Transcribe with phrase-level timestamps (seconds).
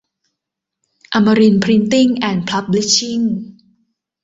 [1.13, 3.19] อมรินทร์พริ้นติ้ง แอนด์ พับลิชชิ่ง